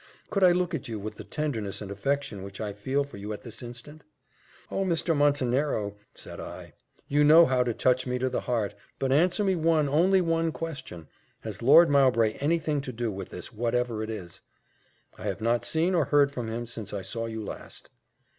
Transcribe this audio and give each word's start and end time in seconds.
Could 0.31 0.43
I 0.43 0.51
look 0.51 0.73
at 0.73 0.87
you 0.87 0.97
with 0.97 1.17
the 1.17 1.23
tenderness 1.23 1.79
and 1.79 1.91
affection 1.91 2.41
which 2.41 2.59
I 2.59 2.73
feel 2.73 3.03
for 3.03 3.17
you 3.17 3.33
at 3.33 3.43
this 3.43 3.61
instant?" 3.61 4.03
"Oh! 4.71 4.83
Mr. 4.83 5.15
Montenero," 5.15 5.95
said 6.15 6.39
I, 6.39 6.73
"you 7.07 7.23
know 7.23 7.45
how 7.45 7.63
to 7.63 7.71
touch 7.71 8.07
me 8.07 8.17
to 8.17 8.27
the 8.27 8.41
heart; 8.41 8.73
but 8.97 9.11
answer 9.11 9.43
me 9.43 9.55
one, 9.55 9.87
only 9.87 10.19
one 10.19 10.51
question 10.53 11.07
has 11.41 11.61
Lord 11.61 11.87
Mowbray 11.91 12.31
any 12.39 12.57
thing 12.57 12.81
to 12.81 12.91
do 12.91 13.11
with 13.11 13.29
this, 13.29 13.53
whatever 13.53 14.01
it 14.01 14.09
is?" 14.09 14.41
"I 15.19 15.25
have 15.25 15.39
not 15.39 15.63
seen 15.65 15.93
or 15.93 16.05
heard 16.05 16.31
from 16.31 16.47
him 16.47 16.65
since 16.65 16.93
I 16.93 17.03
saw 17.03 17.27
you 17.27 17.43
last." 17.45 17.91